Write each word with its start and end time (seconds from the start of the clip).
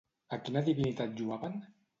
A 0.37 0.39
quina 0.47 0.63
divinitat 0.69 1.15
lloaven? 1.21 1.59